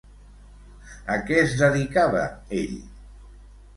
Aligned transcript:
A 1.15 1.19
què 1.29 1.37
es 1.41 1.53
dedicava 1.61 2.25
ell? 2.63 2.77